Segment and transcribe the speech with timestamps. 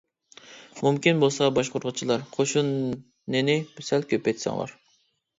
[0.85, 3.57] مۇمكىن بولسا باشقۇرغۇچىلار قوشۇنىنى
[3.91, 4.73] سەل كۆپەيتسەڭلار!